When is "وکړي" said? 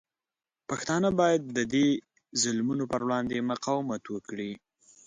4.09-4.51